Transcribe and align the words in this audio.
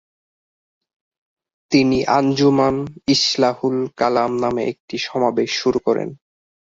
তিনি 1.71 1.99
আঞ্জুমান 2.17 2.75
ইসলাহুল 3.07 3.77
কালাম 3.97 4.31
নামে 4.43 4.61
একটি 4.65 4.95
সমাবেশ 5.07 5.49
শুরু 5.61 5.79
করেন। 5.87 6.09